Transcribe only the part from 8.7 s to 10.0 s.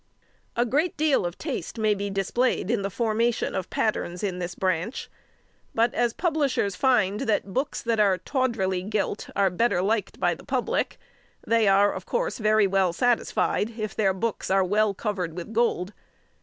gilt are better